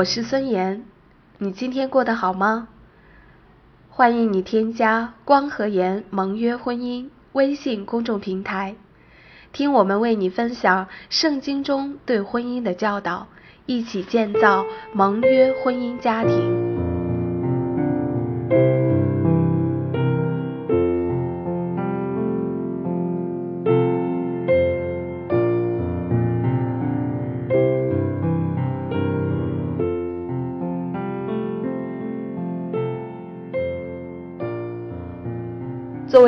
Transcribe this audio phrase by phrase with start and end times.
[0.00, 0.82] 我是孙岩，
[1.36, 2.68] 你今天过得好吗？
[3.90, 8.76] 欢迎你添加“光和盐盟约婚姻”微信公众平台，
[9.52, 13.26] 听我们为你分享圣经中对婚姻的教导，
[13.66, 16.70] 一起建造盟约婚姻家庭。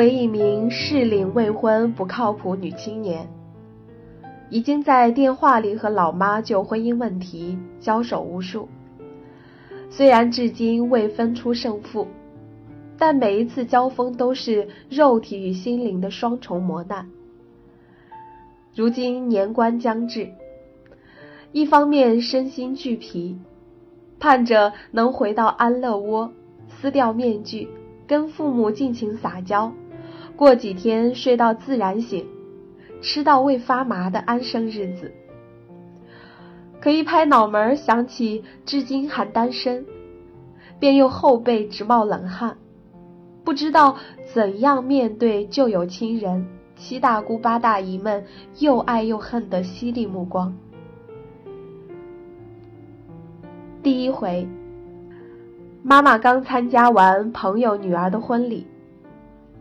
[0.03, 3.25] 为一名适龄未婚不靠谱女青年，
[4.49, 8.67] 已经在电话里和老妈就婚姻问题交手无数。
[9.89, 12.05] 虽然至今未分出胜负，
[12.97, 17.09] 但每一次交锋都是肉体与心灵的双重磨难。
[18.75, 20.29] 如今年关将至，
[21.53, 23.37] 一方面身心俱疲，
[24.19, 26.29] 盼着能回到安乐窝，
[26.67, 27.69] 撕掉面具。
[28.05, 29.71] 跟父母尽情撒娇，
[30.35, 32.25] 过几天睡到自然醒，
[33.01, 35.11] 吃到胃发麻的安生日子。
[36.81, 39.85] 可一拍脑门想起至今还单身，
[40.79, 42.57] 便又后背直冒冷汗，
[43.43, 43.97] 不知道
[44.33, 48.25] 怎样面对旧有亲人、七大姑八大姨们
[48.59, 50.53] 又爱又恨的犀利目光。
[53.81, 54.47] 第一回。
[55.85, 58.65] 妈妈刚参加完朋友女儿的婚礼，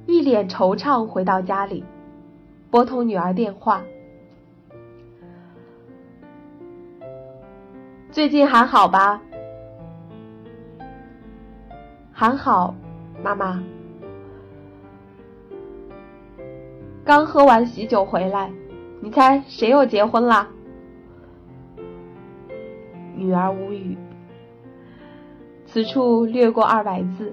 [0.07, 1.85] 一脸惆怅回到家里，
[2.71, 3.83] 拨通女儿电话。
[8.11, 9.23] 最近还好吧？
[12.13, 12.75] 还好，
[13.23, 13.63] 妈妈。
[17.05, 18.51] 刚喝完喜酒回来，
[19.01, 20.47] 你猜谁又结婚了？
[23.17, 23.97] 女儿无语。
[25.65, 27.33] 此处略过二百字，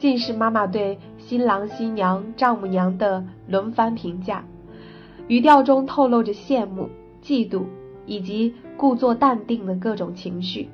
[0.00, 4.42] 尽是妈妈对新郎新娘、丈母娘的轮番评价，
[5.28, 6.88] 语调中透露着羡慕、
[7.22, 7.64] 嫉妒
[8.06, 10.70] 以及故作淡定的各种情绪。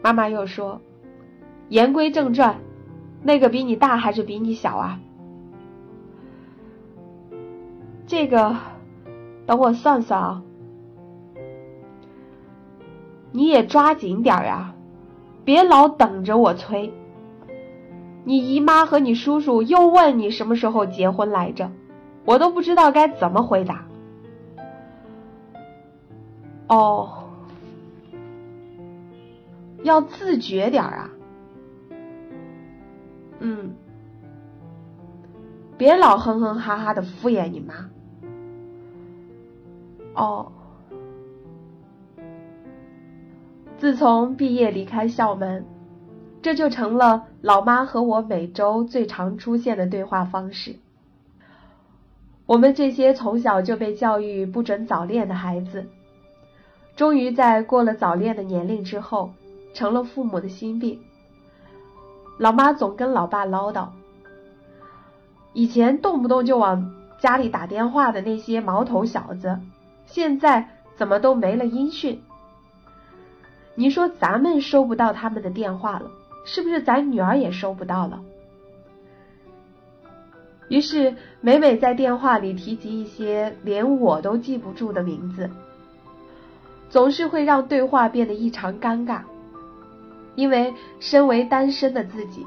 [0.00, 0.80] 妈妈又说
[1.68, 2.60] ：“言归正传，
[3.24, 5.00] 那个比你大还是比你小啊？”
[8.06, 8.54] 这个，
[9.46, 10.44] 等我算算啊。
[13.32, 14.74] 你也抓紧点儿啊，
[15.44, 16.92] 别老等着我催。
[18.24, 21.70] 你姨妈和你叔叔又问你什么时候结婚来着，
[22.24, 23.86] 我都不知道该怎么回答。
[26.68, 27.24] 哦，
[29.82, 31.10] 要自觉点儿啊。
[33.38, 33.74] 嗯，
[35.78, 37.74] 别老哼哼哈哈的敷衍你妈。
[40.14, 40.52] 哦。
[43.80, 45.64] 自从毕业离开校门，
[46.42, 50.76] 这就成了老妈和我每周最常出现的对话方式。
[52.44, 55.86] 我们这些从小就被教育不准早恋的孩子，
[56.94, 59.30] 终于在过了早恋的年龄之后，
[59.72, 61.00] 成了父母的心病。
[62.36, 63.88] 老妈总跟老爸唠叨，
[65.54, 69.58] 以前动不动就往家里打电话的那些毛头小子，
[70.04, 72.20] 现在怎么都没了音讯？
[73.80, 76.10] 你说咱们收不到他们的电话了，
[76.44, 78.20] 是不是咱女儿也收不到了？
[80.68, 85.48] 于是每每在电话里提及一些连我都记不住的名字，
[86.90, 89.22] 总是会让对话变得异常尴尬。
[90.34, 92.44] 因为身为单身的自己，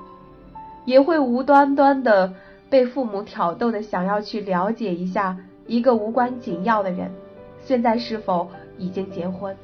[0.85, 2.31] 也会无端端的
[2.69, 7.11] 被父母挑逗的想要去了解一下一个无关紧要的人，
[7.65, 9.57] 现在是否已经结婚。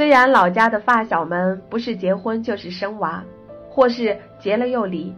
[0.00, 3.22] 虽然老家的发小们不是结婚就是生娃，
[3.68, 5.12] 或是结了又离，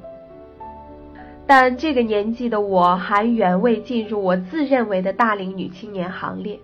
[1.46, 6.58] 但这个年纪的我还远未进入我自认为的大龄女青年行列。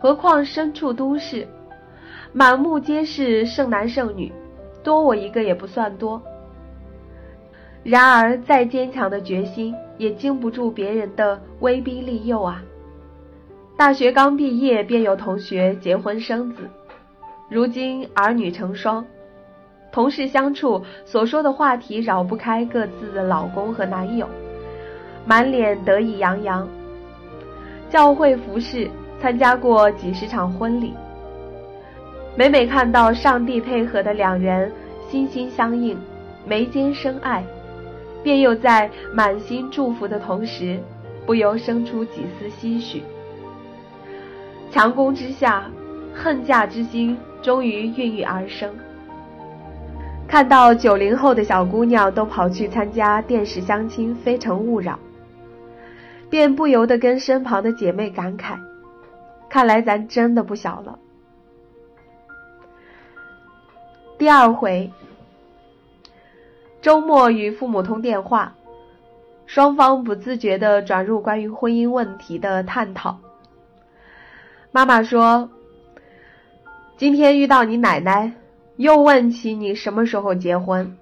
[0.00, 1.46] 何况身处都市，
[2.32, 4.32] 满目皆是剩男剩女，
[4.82, 6.20] 多我一个也不算多。
[7.84, 12.60] 然而再坚强的决心，也经不住别人的威逼利诱啊！
[13.76, 16.68] 大学刚毕业，便有同学结婚生子。
[17.50, 19.04] 如今儿女成双，
[19.90, 24.24] 同事相处所说的话题绕不开各自的老公和男友，
[25.26, 26.66] 满脸得意洋洋。
[27.90, 28.88] 教会服饰
[29.20, 30.94] 参加过几十场婚礼，
[32.36, 34.70] 每每看到上帝配合的两人
[35.08, 35.98] 心心相印、
[36.46, 37.44] 眉间生爱，
[38.22, 40.78] 便又在满心祝福的同时，
[41.26, 43.02] 不由生出几丝唏嘘。
[44.70, 45.64] 强攻之下，
[46.14, 48.70] 恨嫁之心终于孕育而生。
[50.28, 54.92] 看到九零后的小姑娘都跑去参加电视相亲《非诚勿扰》，
[56.28, 58.56] 便不由得跟身旁的姐妹感慨：
[59.48, 60.98] 看来咱真的不小了。
[64.16, 64.92] 第二回，
[66.80, 68.54] 周末与父母通电话，
[69.46, 73.18] 双方不自觉的转入关于婚姻问题的探讨。
[74.70, 75.50] 妈妈说
[77.00, 78.30] ：“今天遇到你奶奶。”
[78.76, 80.98] 又问起你什么时候结婚？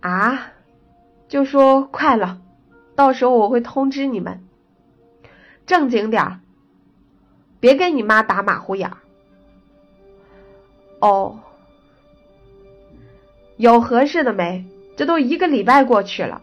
[0.00, 0.52] 啊，
[1.28, 2.42] 就说快了，
[2.94, 4.42] 到时候我会通知你们。
[5.64, 6.40] 正经点儿，
[7.58, 8.98] 别跟你妈打马虎眼儿。
[11.00, 11.40] 哦，
[13.56, 14.66] 有合适的没？
[14.94, 16.42] 这都一个礼拜过去了。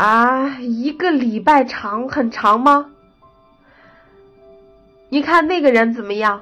[0.00, 2.90] 啊，一个礼拜长很长吗？
[5.10, 6.40] 你看那个人怎么样？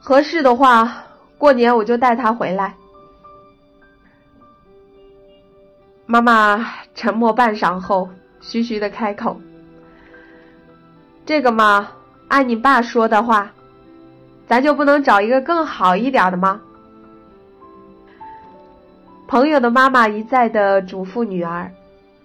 [0.00, 1.04] 合适的话，
[1.38, 2.74] 过年我就带他回来。
[6.06, 9.40] 妈妈沉默半晌后，徐徐的开口
[11.24, 11.92] ：“这个嘛，
[12.26, 13.52] 按你爸说的话，
[14.48, 16.60] 咱就不能找一个更好一点的吗？”
[19.28, 21.70] 朋友的妈妈一再的嘱咐女儿，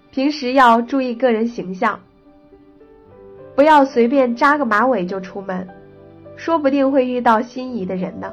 [0.09, 1.99] 平时要注意个人形象。
[3.55, 5.67] 不要随便扎个马尾就出门，
[6.37, 8.31] 说不定会遇到心仪的人呢。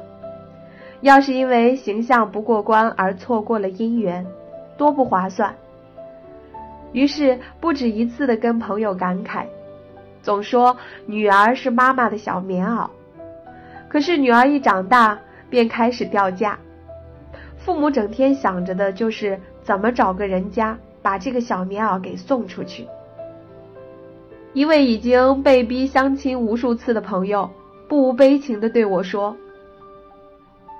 [1.01, 4.25] 要是因为形象不过关而错过了姻缘，
[4.77, 5.53] 多不划算。
[6.93, 9.43] 于是不止一次的跟朋友感慨，
[10.23, 12.87] 总说女儿是妈妈的小棉袄。
[13.89, 15.19] 可是女儿一长大
[15.49, 16.57] 便开始掉价，
[17.63, 22.87] 父母整天想着的就是怎么找个人家把这个小棉袄给送出去。
[24.53, 27.49] 一位已经被逼相亲无数次的朋友，
[27.87, 29.37] 不无悲情的对我说：“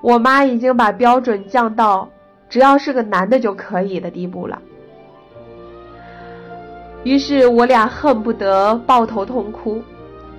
[0.02, 2.10] 我妈已经把标准降到
[2.50, 4.60] 只要是个男的就可以的地步了。”
[7.04, 9.82] 于是我俩恨不得抱头痛哭，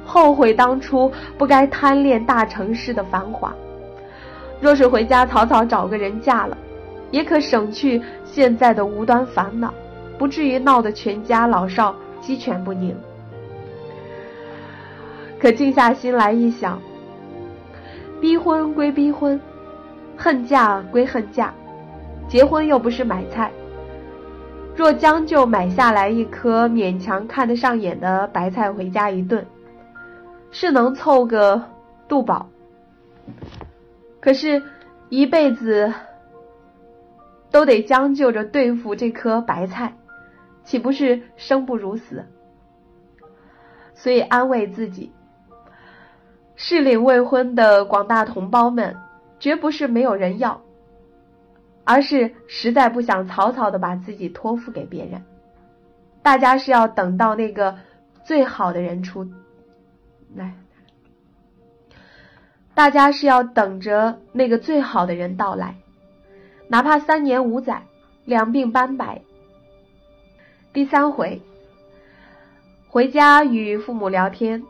[0.05, 3.53] 后悔当初不该贪恋大城市的繁华。
[4.63, 6.57] 若是回家草草找个人嫁了，
[7.11, 9.73] 也可省去现在的无端烦恼，
[10.17, 12.95] 不至于闹得全家老少鸡犬不宁。
[15.37, 16.81] 可静下心来一想，
[18.21, 19.37] 逼婚归逼婚，
[20.15, 21.53] 恨嫁归恨嫁，
[22.29, 23.51] 结婚又不是买菜。
[24.77, 29.45] 若将就买下来一颗勉强看得上眼的白菜回家一顿，
[30.51, 31.61] 是能凑个
[32.07, 32.47] 度饱。
[34.23, 34.63] 可是，
[35.09, 35.93] 一辈子
[37.51, 39.93] 都得将就着对付这颗白菜，
[40.63, 42.23] 岂不是生不如死？
[43.93, 45.11] 所以安慰自己。
[46.55, 48.95] 适龄未婚的广大同胞们，
[49.39, 50.61] 绝不是没有人要，
[51.83, 55.21] 而是实在不想草草的把自己托付给别人。
[56.21, 57.75] 大家是要等到那个
[58.23, 59.29] 最好的人出
[60.33, 60.53] 来，
[62.75, 65.75] 大家是要等着那个最好的人到来，
[66.67, 67.83] 哪怕三年五载，
[68.25, 69.21] 两鬓斑白。
[70.73, 71.39] 第三回，
[72.87, 74.63] 回家与父母聊天。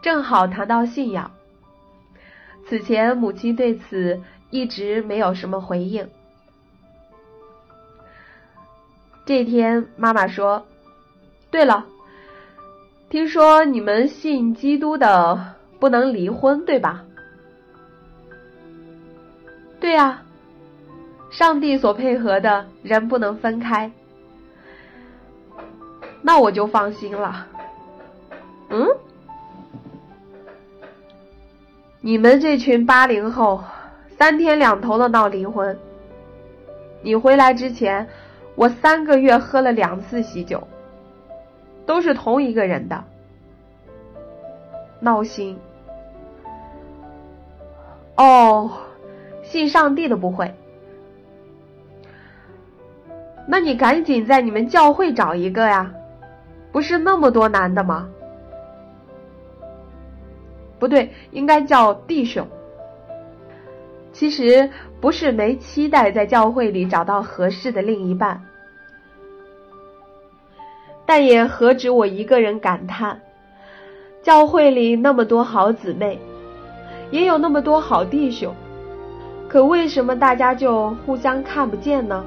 [0.00, 1.30] 正好谈到信仰，
[2.66, 6.08] 此前母亲对此一直没有什么回应。
[9.26, 10.64] 这天，妈妈说
[11.50, 11.84] ：“对了，
[13.10, 17.04] 听说你们信基督的不能离婚，对吧
[19.80, 20.22] ？”“对呀，
[21.30, 23.90] 上帝所配合的人不能分开。”
[26.22, 27.46] 那我就放心了。
[28.68, 28.86] 嗯？
[32.02, 33.64] 你们这群八零后，
[34.18, 35.78] 三天两头的闹离婚。
[37.02, 38.06] 你回来之前，
[38.54, 40.68] 我三个月喝了两次喜酒，
[41.86, 43.02] 都是同一个人的，
[45.00, 45.58] 闹心。
[48.16, 48.70] 哦，
[49.50, 50.54] 信上帝的不会，
[53.48, 55.92] 那你赶紧在你们教会找一个呀，
[56.70, 58.08] 不是那么多男的吗？
[60.78, 62.46] 不对，应该叫弟兄。
[64.12, 68.40] 其实不是没期待在教会里找到合适的另一半，
[71.04, 73.20] 但也何止我一个人感叹：
[74.22, 76.20] 教会里那么多好姊妹，
[77.10, 78.54] 也有那么多好弟兄，
[79.50, 82.24] 可为什么大家就互相看不见呢？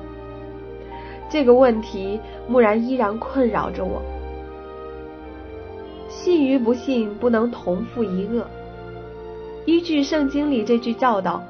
[1.29, 4.01] 这个问题木然依然困扰着我。
[6.09, 8.45] 信与不信不能同负一恶。
[9.65, 11.41] 依据圣经里这句教导，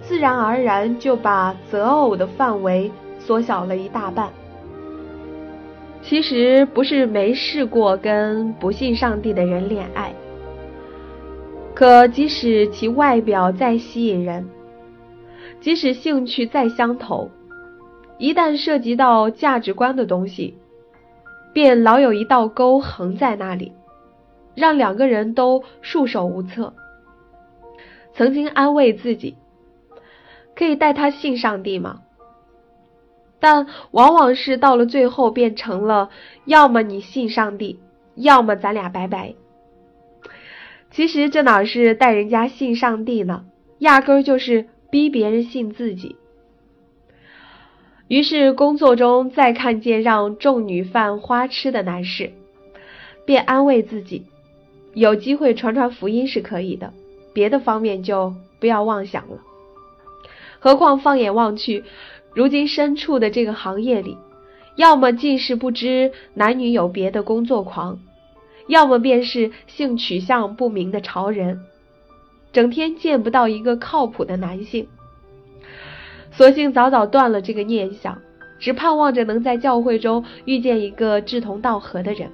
[0.00, 2.88] 自然而然就把择偶的范围
[3.18, 4.28] 缩小了一大半。
[6.02, 10.14] 其实不是没试过跟不信上帝的人恋爱，
[11.74, 14.48] 可即使其外表再吸引人，
[15.60, 17.30] 即使兴趣再相投，
[18.18, 20.56] 一旦涉及到价值观的东西，
[21.52, 23.72] 便老有一道沟横在那里，
[24.54, 26.74] 让两个人都束手无策。
[28.14, 29.36] 曾经安慰自己，
[30.56, 32.00] 可以带他信上帝吗？
[33.38, 36.10] 但往往是到了最后，变成了
[36.44, 37.80] 要么你信上帝，
[38.14, 39.34] 要么咱俩拜拜。
[40.90, 43.44] 其实这哪是带人家信上帝呢？
[43.78, 46.16] 压根儿就是逼别人信自己。
[48.08, 52.32] 于是工作中再看见让众女犯花痴的男士，
[53.24, 54.24] 便安慰自己，
[54.94, 56.92] 有机会传传福音是可以的，
[57.32, 59.38] 别的方面就不要妄想了。
[60.58, 61.84] 何况放眼望去。
[62.32, 64.16] 如今身处的这个行业里，
[64.76, 67.98] 要么尽是不知男女有别的工作狂，
[68.68, 71.60] 要么便是性取向不明的潮人，
[72.52, 74.86] 整天见不到一个靠谱的男性。
[76.32, 78.20] 索性早早断了这个念想，
[78.58, 82.30] 只盼望着能在教会中遇见一个志同道合的人。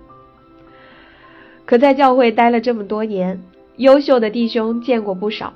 [1.64, 3.42] 可在教会待了这么多年，
[3.76, 5.52] 优秀的弟兄见过不少。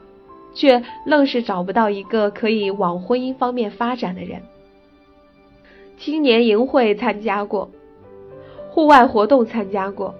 [0.53, 4.43] 却愣是找不到一个可以往婚姻方面发展的人。
[5.97, 7.71] 青年营会参加过，
[8.69, 10.13] 户外活动参加过，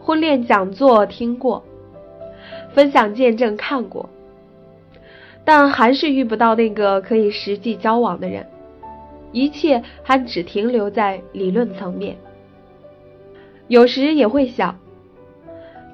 [0.00, 1.62] 婚恋讲座听过，
[2.74, 4.10] 分享见证看过，
[5.44, 8.46] 但还是遇不到那个可以实际交往的人，
[9.32, 12.16] 一切还只停留在理论层面。
[13.68, 14.76] 有时也会想。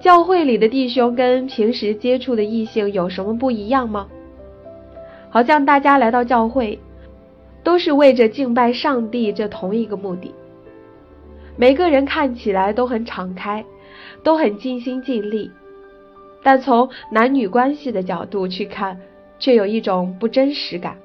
[0.00, 4.08] 教会里的弟兄跟平时接触的异性有什么不一样吗？
[5.28, 6.78] 好像大家来到教会，
[7.62, 10.34] 都是为着敬拜上帝这同一个目的。
[11.54, 13.62] 每个人看起来都很敞开，
[14.22, 15.50] 都很尽心尽力，
[16.42, 18.98] 但从男女关系的角度去看，
[19.38, 20.96] 却有一种不真实感。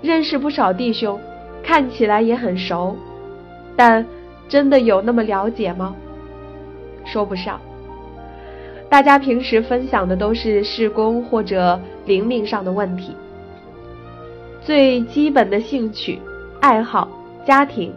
[0.00, 1.20] 认识不少弟兄，
[1.62, 2.96] 看起来也很熟，
[3.76, 4.04] 但
[4.48, 5.94] 真的有那么了解吗？
[7.04, 7.60] 说不上，
[8.88, 13.16] 大家平时分享的都是事工或者灵命上的问题，
[14.60, 16.20] 最基本的兴趣、
[16.60, 17.08] 爱好、
[17.44, 17.92] 家庭、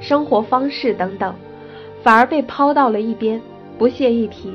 [0.00, 1.34] 生活方式等等，
[2.02, 3.40] 反而被抛到了一边，
[3.78, 4.52] 不屑一提，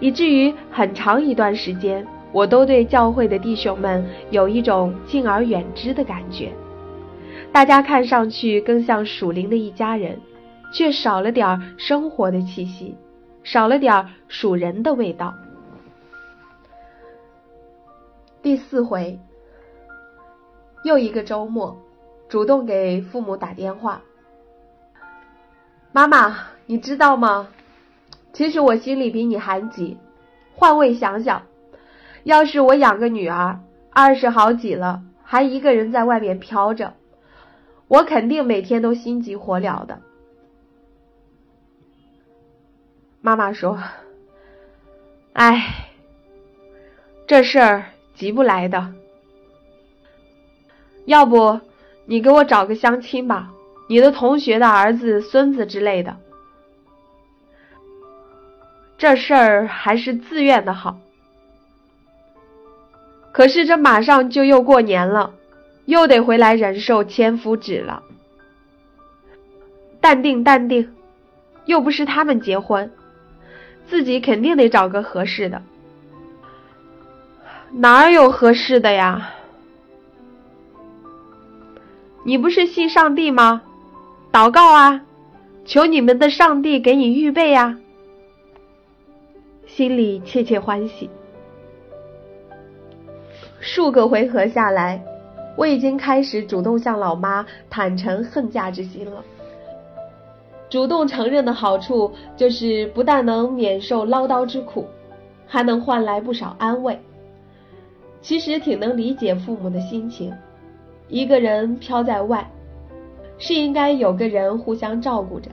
[0.00, 6.52] 以至于很长一段时间，我都对教会的弟兄们有一种敬而远之的感觉，
[7.52, 10.18] 大家看上去更像属灵的一家人。
[10.72, 12.94] 却少了点生活的气息，
[13.44, 15.32] 少了点属人的味道。
[18.42, 19.18] 第四回，
[20.82, 21.80] 又一个周末，
[22.28, 24.02] 主动给父母打电话。
[25.92, 26.36] 妈妈，
[26.66, 27.48] 你知道吗？
[28.36, 29.96] 其实我心里比你还急。
[30.52, 31.46] 换位想想，
[32.22, 36.92] 要是我养个女儿，二十好几了，还一个人在外面飘着，
[37.88, 40.02] 我肯定每天都心急火燎的。
[43.22, 43.78] 妈妈说
[45.32, 45.86] ：“哎，
[47.26, 48.92] 这事儿急不来的。
[51.06, 51.58] 要不
[52.04, 53.50] 你给我找个相亲吧，
[53.88, 56.18] 你的同学的儿子、孙子之类的。
[58.98, 60.98] 这事儿还是自愿的好。
[63.32, 65.34] 可是这马上就又过年了，
[65.84, 68.02] 又得回来忍受千夫指了。
[70.00, 70.94] 淡定，淡定，
[71.64, 72.90] 又不是他们结婚。”
[73.88, 75.62] 自己肯定得找个合适的，
[77.70, 79.30] 哪儿有合适的呀？
[82.24, 83.62] 你不是信上帝吗？
[84.32, 85.02] 祷告啊，
[85.64, 87.78] 求你们的上帝给你预备呀！
[89.76, 91.10] 心里窃窃欢喜。
[93.60, 95.04] 数个回合下来，
[95.54, 99.22] 我已经开始主动向老妈坦诚恨嫁之心了。
[100.70, 104.86] 主动承认的好处就是，不但能免受唠叨之苦，
[105.46, 106.98] 还能换来不少安慰。
[108.22, 110.32] 其实挺能理解父母的心情，
[111.06, 112.50] 一个人飘在外，
[113.36, 115.50] 是应该有个人互相照顾着，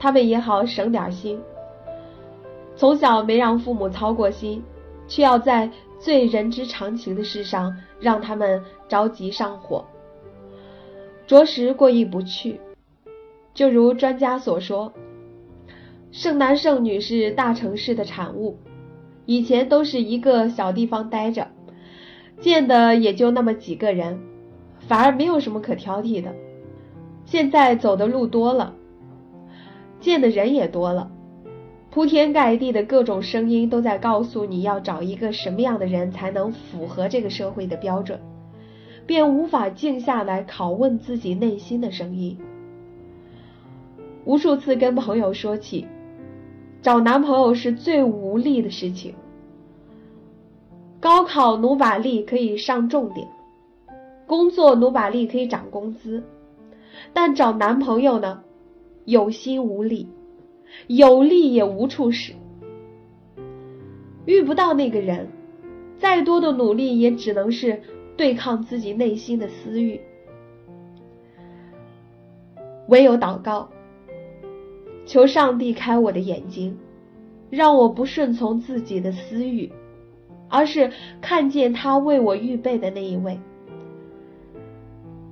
[0.00, 1.40] 他们也好省点心。
[2.80, 4.64] 从小没让父母操过心，
[5.06, 9.84] 却要在最人之常情的事上让他们着急上火。
[11.26, 12.58] 着实过意不去。
[13.52, 14.94] 就如专家所说，
[16.10, 18.56] 剩男剩女是大城市的产物，
[19.26, 21.48] 以前都是一个小地方待着，
[22.40, 24.18] 见的也就那么几个人，
[24.78, 26.34] 反而没有什么可挑剔的。
[27.26, 28.74] 现在走的路多了，
[30.00, 31.10] 见的人也多了。
[31.90, 38.20] 铺天盖地的各种声音都在告诉你要找一个什么样的人才能符合这个社会的标准，
[39.06, 42.38] 便无法静下来拷问自己内心的声音。
[44.24, 45.84] 无数次跟朋友说起，
[46.80, 49.12] 找男朋友是最无力的事情。
[51.00, 53.26] 高考努把力可以上重点，
[54.28, 56.22] 工作努把力可以涨工资，
[57.12, 58.44] 但找男朋友呢，
[59.06, 60.06] 有心无力。
[60.86, 62.34] 有力也无处使，
[64.26, 65.28] 遇不到那个人，
[65.98, 67.82] 再多的努力也只能是
[68.16, 70.00] 对抗自己内心的私欲，
[72.88, 73.68] 唯有祷告，
[75.06, 76.78] 求上帝开我的眼睛，
[77.50, 79.70] 让我不顺从自己的私欲，
[80.48, 83.38] 而是看见他为我预备的那一位。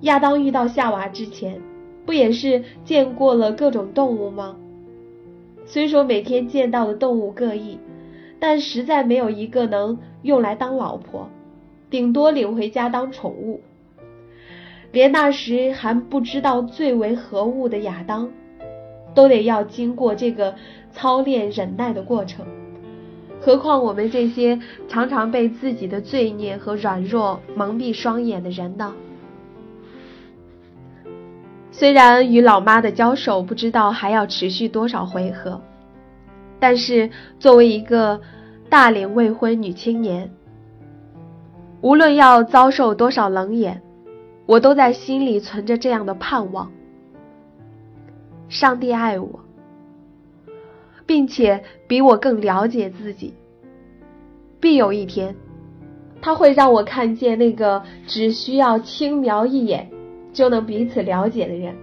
[0.03, 1.61] 亚当遇到夏娃之前，
[2.07, 4.57] 不也是见过了各种动物吗？
[5.71, 7.79] 虽说每天见到的动物各异，
[8.41, 11.29] 但实在没有一个能用来当老婆，
[11.91, 13.61] 顶多领回家当宠物。
[14.93, 18.31] 连那时还不知道罪为何物的亚当，
[19.15, 20.55] 都得要经过这个
[20.91, 22.47] 操练忍耐的过程，
[23.39, 24.59] 何况我们这些
[24.89, 28.95] 常常被自己的罪孽和软弱蒙蔽双眼的人呢？
[31.79, 35.61] 虽然与老妈的交手不知道还要持续多少回合，
[36.59, 37.09] 但是
[37.39, 38.21] 作为一个
[38.69, 40.29] 大龄未婚女青年，
[41.81, 43.81] 无论要遭受多少冷眼，
[44.45, 46.69] 我都在心里存着这样的盼望：
[48.49, 49.39] 上帝爱我，
[51.07, 53.33] 并且比我更了解自己，
[54.59, 55.33] 必有一天，
[56.21, 59.89] 他会让我看见那个只需要轻瞄一眼。
[60.39, 61.75] 就能彼此了解的人，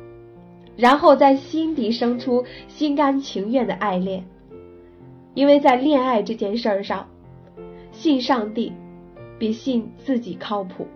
[0.77, 4.23] 然后在心底生出心甘情愿的爱恋，
[5.33, 7.05] 因为在恋爱这件事儿上，
[7.91, 8.71] 信上帝
[9.37, 10.87] 比信自己靠谱。